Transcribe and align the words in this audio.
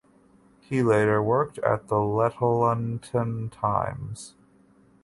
He 0.61 0.81
later 0.81 1.21
worked 1.21 1.59
at 1.59 1.87
the 1.87 1.97
"Lyttelton 1.99 3.51
Times". 3.51 4.33